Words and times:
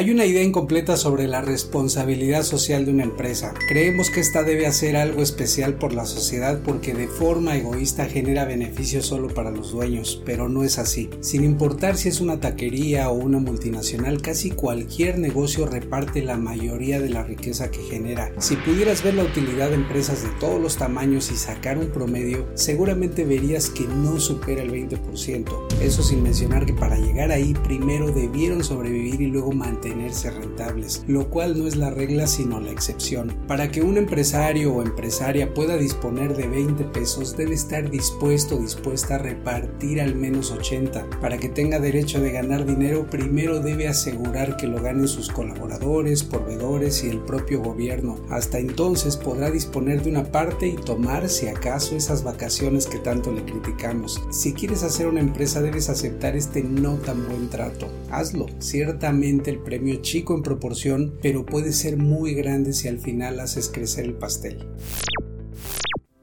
Hay 0.00 0.10
una 0.10 0.24
idea 0.24 0.42
incompleta 0.42 0.96
sobre 0.96 1.28
la 1.28 1.42
responsabilidad 1.42 2.42
social 2.42 2.86
de 2.86 2.90
una 2.90 3.04
empresa. 3.04 3.52
Creemos 3.68 4.08
que 4.08 4.20
esta 4.20 4.42
debe 4.42 4.66
hacer 4.66 4.96
algo 4.96 5.20
especial 5.20 5.74
por 5.74 5.92
la 5.92 6.06
sociedad 6.06 6.62
porque 6.64 6.94
de 6.94 7.06
forma 7.06 7.54
egoísta 7.54 8.06
genera 8.06 8.46
beneficios 8.46 9.04
solo 9.04 9.28
para 9.28 9.50
los 9.50 9.72
dueños, 9.72 10.22
pero 10.24 10.48
no 10.48 10.64
es 10.64 10.78
así. 10.78 11.10
Sin 11.20 11.44
importar 11.44 11.98
si 11.98 12.08
es 12.08 12.22
una 12.22 12.40
taquería 12.40 13.10
o 13.10 13.12
una 13.12 13.40
multinacional, 13.40 14.22
casi 14.22 14.52
cualquier 14.52 15.18
negocio 15.18 15.66
reparte 15.66 16.22
la 16.22 16.38
mayoría 16.38 16.98
de 16.98 17.10
la 17.10 17.22
riqueza 17.22 17.70
que 17.70 17.82
genera. 17.82 18.32
Si 18.38 18.56
pudieras 18.56 19.02
ver 19.02 19.16
la 19.16 19.24
utilidad 19.24 19.68
de 19.68 19.74
empresas 19.74 20.22
de 20.22 20.30
todos 20.40 20.58
los 20.58 20.78
tamaños 20.78 21.30
y 21.30 21.36
sacar 21.36 21.76
un 21.76 21.88
promedio, 21.88 22.48
seguramente 22.54 23.26
verías 23.26 23.68
que 23.68 23.84
no 23.84 24.18
supera 24.18 24.62
el 24.62 24.72
20%. 24.72 25.44
Eso 25.82 26.02
sin 26.02 26.22
mencionar 26.22 26.64
que 26.64 26.72
para 26.72 26.96
llegar 26.96 27.30
ahí 27.32 27.52
primero 27.52 28.10
debieron 28.10 28.64
sobrevivir 28.64 29.20
y 29.20 29.26
luego 29.26 29.52
mantener 29.52 29.89
tenerse 29.90 30.30
rentables, 30.30 31.02
lo 31.08 31.30
cual 31.30 31.58
no 31.58 31.66
es 31.66 31.74
la 31.74 31.90
regla 31.90 32.28
sino 32.28 32.60
la 32.60 32.70
excepción. 32.70 33.34
Para 33.48 33.72
que 33.72 33.82
un 33.82 33.98
empresario 33.98 34.72
o 34.72 34.82
empresaria 34.82 35.52
pueda 35.52 35.76
disponer 35.76 36.36
de 36.36 36.46
20 36.46 36.84
pesos 36.84 37.36
debe 37.36 37.54
estar 37.54 37.90
dispuesto 37.90 38.54
o 38.54 38.60
dispuesta 38.60 39.16
a 39.16 39.18
repartir 39.18 40.00
al 40.00 40.14
menos 40.14 40.52
80. 40.52 41.10
Para 41.20 41.38
que 41.38 41.48
tenga 41.48 41.80
derecho 41.80 42.20
de 42.20 42.30
ganar 42.30 42.66
dinero 42.66 43.08
primero 43.10 43.58
debe 43.58 43.88
asegurar 43.88 44.56
que 44.56 44.68
lo 44.68 44.80
ganen 44.80 45.08
sus 45.08 45.28
colaboradores, 45.28 46.22
proveedores 46.22 47.02
y 47.02 47.08
el 47.08 47.18
propio 47.18 47.60
gobierno. 47.60 48.16
Hasta 48.30 48.60
entonces 48.60 49.16
podrá 49.16 49.50
disponer 49.50 50.04
de 50.04 50.10
una 50.10 50.30
parte 50.30 50.68
y 50.68 50.76
tomar 50.76 51.28
si 51.28 51.48
acaso 51.48 51.96
esas 51.96 52.22
vacaciones 52.22 52.86
que 52.86 53.00
tanto 53.00 53.32
le 53.32 53.44
criticamos. 53.44 54.22
Si 54.30 54.52
quieres 54.52 54.84
hacer 54.84 55.08
una 55.08 55.20
empresa 55.20 55.60
debes 55.60 55.88
aceptar 55.88 56.36
este 56.36 56.62
no 56.62 56.94
tan 56.94 57.26
buen 57.26 57.50
trato. 57.50 57.88
Hazlo. 58.12 58.46
Ciertamente 58.60 59.50
el 59.50 59.58
premio 59.58 59.79
chico 60.00 60.34
en 60.34 60.42
proporción, 60.42 61.14
pero 61.22 61.44
puede 61.44 61.72
ser 61.72 61.96
muy 61.96 62.34
grande 62.34 62.72
si 62.72 62.88
al 62.88 62.98
final 62.98 63.40
haces 63.40 63.68
crecer 63.68 64.04
el 64.04 64.14
pastel. 64.14 64.66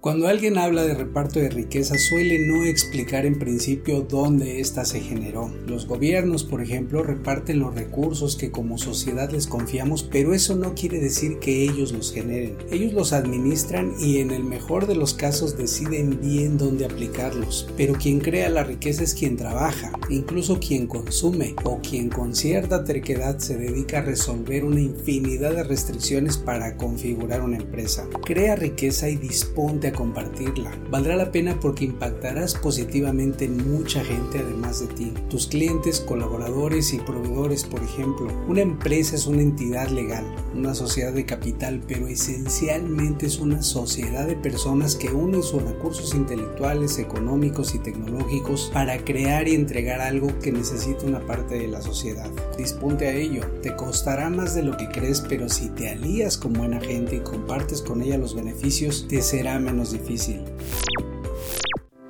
Cuando 0.08 0.30
alguien 0.30 0.58
habla 0.58 0.86
de 0.86 0.94
reparto 0.94 1.38
de 1.42 1.50
riqueza 1.50 1.98
suele 1.98 2.40
no 2.48 2.64
explicar 2.64 3.26
en 3.26 3.38
principio 3.38 4.08
dónde 4.10 4.62
ésta 4.62 4.86
se 4.86 5.02
generó. 5.02 5.54
Los 5.68 5.86
gobiernos, 5.86 6.46
por 6.46 6.62
ejemplo, 6.62 7.04
reparten 7.04 7.60
los 7.60 7.76
recursos 7.76 8.38
que 8.38 8.50
como 8.50 8.78
sociedad 8.78 9.30
les 9.32 9.48
confiamos, 9.48 10.04
pero 10.04 10.34
eso 10.34 10.56
no 10.56 10.76
quiere 10.76 11.02
decir 11.02 11.40
que 11.40 11.62
ellos 11.62 11.92
los 11.92 12.14
generen. 12.14 12.56
Ellos 12.72 12.94
los 12.94 13.12
administran 13.12 13.96
y 14.00 14.20
en 14.20 14.32
el 14.32 14.46
mejor 14.46 14.88
de 14.88 14.96
los 14.96 15.14
casos 15.14 15.58
deciden 15.58 16.22
bien 16.22 16.58
dónde 16.58 16.86
aplicarlos. 16.86 17.68
Pero 17.76 17.96
quien 17.96 18.22
crea 18.22 18.50
la 18.50 18.64
riqueza 18.64 19.04
es 19.04 19.14
quien 19.14 19.36
trabaja, 19.36 19.92
incluso 20.10 20.58
quien 20.62 20.88
consume 20.88 21.54
o 21.66 21.82
quien 21.82 22.08
con 22.08 22.34
cierta 22.34 22.86
terquedad 22.86 23.40
se 23.40 23.58
dedica 23.58 23.98
a 23.98 24.04
resolver 24.04 24.64
una 24.64 24.80
infinidad 24.80 25.54
de 25.54 25.66
restricciones 25.66 26.38
para 26.38 26.78
configurar 26.78 27.42
una 27.42 27.58
empresa. 27.58 28.08
Crea 28.24 28.56
riqueza 28.56 29.10
y 29.10 29.18
disponte 29.18 29.88
a 29.88 29.97
compartirla. 29.98 30.72
Valdrá 30.92 31.16
la 31.16 31.32
pena 31.32 31.60
porque 31.60 31.86
impactarás 31.86 32.54
positivamente 32.54 33.46
en 33.46 33.72
mucha 33.72 34.04
gente 34.04 34.40
además 34.40 34.80
de 34.80 34.88
ti. 34.94 35.14
Tus 35.28 35.48
clientes, 35.48 36.00
colaboradores 36.00 36.94
y 36.94 37.00
proveedores, 37.00 37.64
por 37.64 37.82
ejemplo. 37.82 38.28
Una 38.48 38.62
empresa 38.62 39.16
es 39.16 39.26
una 39.26 39.42
entidad 39.42 39.90
legal, 39.90 40.24
una 40.56 40.76
sociedad 40.76 41.14
de 41.14 41.26
capital, 41.26 41.82
pero 41.88 42.08
esencialmente 42.08 43.26
es 43.26 43.40
una 43.40 43.64
sociedad 43.64 44.28
de 44.28 44.36
personas 44.36 44.96
que 44.96 45.10
unen 45.10 45.42
sus 45.42 45.64
recursos 45.64 46.14
intelectuales, 46.14 47.00
económicos 47.00 47.74
y 47.74 47.80
tecnológicos 47.80 48.70
para 48.72 49.04
crear 49.04 49.48
y 49.48 49.56
entregar 49.56 50.00
algo 50.00 50.28
que 50.40 50.52
necesita 50.52 51.08
una 51.08 51.26
parte 51.26 51.56
de 51.58 51.68
la 51.68 51.82
sociedad. 51.82 52.30
Disponte 52.58 53.08
a 53.08 53.14
ello. 53.14 53.42
Te 53.64 53.76
costará 53.76 54.30
más 54.30 54.54
de 54.54 54.62
lo 54.62 54.78
que 54.78 54.90
crees, 54.90 55.22
pero 55.22 55.50
si 55.50 55.70
te 55.70 55.90
alías 55.90 56.38
con 56.38 56.54
buena 56.54 56.80
gente 56.80 57.16
y 57.16 57.20
compartes 57.22 57.82
con 57.82 58.04
ella 58.04 58.20
los 58.20 58.36
beneficios, 58.36 59.08
te 59.08 59.24
será 59.24 59.58
menos 59.60 59.87
difícil. 59.92 60.47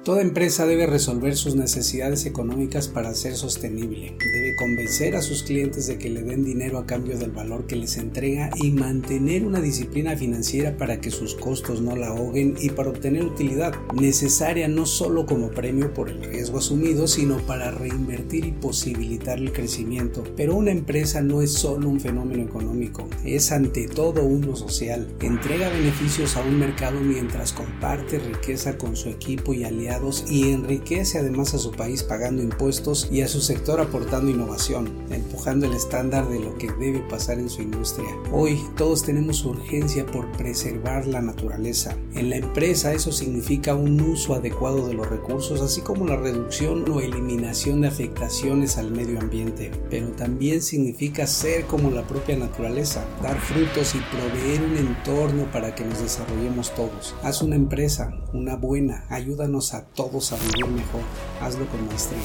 Toda 0.08 0.22
empresa 0.22 0.66
debe 0.66 0.86
resolver 0.86 1.36
sus 1.36 1.58
necesidades 1.58 2.26
económicas 2.26 2.88
para 2.88 3.14
ser 3.14 3.36
sostenible. 3.36 4.16
Debe 4.18 4.56
convencer 4.56 5.18
a 5.18 5.22
sus 5.22 5.44
clientes 5.44 5.86
de 5.86 5.98
que 5.98 6.10
le 6.10 6.24
den 6.24 6.46
dinero 6.46 6.78
a 6.78 6.86
cambio 6.86 7.18
del 7.18 7.32
valor 7.32 7.68
que 7.68 7.76
les 7.76 7.98
entrega 7.98 8.50
y 8.56 8.72
mantener 8.72 9.44
una 9.44 9.60
disciplina 9.60 10.16
financiera 10.16 10.78
para 10.78 11.02
que 11.02 11.12
sus 11.12 11.36
costos 11.36 11.82
no 11.82 11.98
la 11.98 12.08
ahoguen 12.08 12.56
y 12.58 12.70
para 12.70 12.92
obtener 12.92 13.26
utilidad 13.26 13.74
necesaria 14.00 14.70
no 14.70 14.86
solo 14.86 15.26
como 15.26 15.52
premio 15.52 15.94
por 15.94 16.08
el 16.08 16.24
riesgo 16.24 16.60
asumido, 16.60 17.10
sino 17.10 17.46
para 17.46 17.72
reinvertir 17.72 18.46
y 18.46 18.54
posibilitar 18.54 19.40
el 19.40 19.52
crecimiento. 19.52 20.24
Pero 20.38 20.56
una 20.56 20.72
empresa 20.72 21.22
no 21.22 21.42
es 21.42 21.52
solo 21.52 21.90
un 21.90 22.00
fenómeno 22.00 22.44
económico, 22.44 23.10
es 23.26 23.52
ante 23.52 23.90
todo 23.90 24.24
uno 24.24 24.56
social. 24.56 25.06
Entrega 25.20 25.68
beneficios 25.68 26.38
a 26.38 26.44
un 26.44 26.60
mercado 26.60 27.02
mientras 27.02 27.52
comparte 27.52 28.20
riqueza 28.20 28.78
con 28.78 28.96
su 28.96 29.10
equipo 29.10 29.54
y 29.54 29.66
aliados 29.66 29.97
y 30.28 30.52
enriquece 30.52 31.18
además 31.18 31.56
a 31.56 31.58
su 31.58 31.72
país 31.72 32.04
pagando 32.04 32.44
impuestos 32.44 33.08
y 33.12 33.22
a 33.22 33.28
su 33.28 33.42
sector 33.42 33.82
aportando 33.82 34.30
innovación, 34.30 34.94
empujando 35.10 35.66
el 35.66 35.74
estándar 35.74 36.30
de 36.30 36.40
lo 36.40 36.56
que 36.58 36.72
debe 36.80 37.00
pasar 37.10 37.40
en 37.40 37.50
su 37.50 37.64
industria. 37.64 38.08
Hoy 38.32 38.60
todos 38.78 39.02
tenemos 39.04 39.44
urgencia 39.44 40.06
por 40.06 40.32
preservar 40.34 41.08
la 41.08 41.22
naturaleza. 41.22 41.98
En 42.14 42.30
la 42.30 42.36
empresa 42.36 42.94
eso 42.94 43.12
significa 43.12 43.74
un 43.74 44.00
uso 44.00 44.36
adecuado 44.36 44.88
de 44.88 44.94
los 44.94 45.10
recursos, 45.10 45.62
así 45.62 45.82
como 45.82 46.06
la 46.06 46.18
reducción 46.18 46.88
o 46.92 47.02
eliminación 47.02 47.82
de 47.82 47.88
afectaciones 47.88 48.78
al 48.78 48.92
medio 48.92 49.20
ambiente, 49.20 49.72
pero 49.90 50.10
también 50.10 50.62
significa 50.62 51.26
ser 51.26 51.66
como 51.66 51.90
la 51.90 52.04
propia 52.08 52.38
naturaleza, 52.38 53.04
dar 53.24 53.40
frutos 53.40 53.96
y 53.96 54.00
proveer 54.16 54.62
un 54.62 54.78
entorno 54.78 55.52
para 55.52 55.74
que 55.74 55.86
nos 55.86 56.02
desarrollemos 56.02 56.74
todos. 56.76 57.16
Haz 57.24 57.42
una 57.42 57.56
empresa, 57.56 58.12
una 58.34 58.56
buena, 58.56 59.06
ayúdanos 59.10 59.74
a 59.74 59.87
todos 59.96 60.32
a 60.32 60.36
vivir 60.38 60.68
mejor. 60.68 61.02
Hazlo 61.42 61.66
con 61.68 61.88
maestría. 61.88 62.20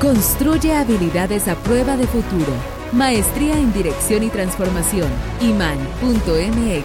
Construye 0.00 0.74
habilidades 0.74 1.48
a 1.48 1.56
prueba 1.56 1.96
de 1.96 2.06
futuro. 2.06 2.52
Maestría 2.92 3.58
en 3.58 3.72
Dirección 3.72 4.22
y 4.22 4.28
Transformación. 4.28 5.10
iman.mx. 5.40 6.84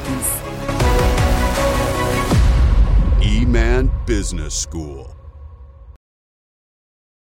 Iman 3.22 3.92
Business 4.08 4.54
School. 4.54 5.23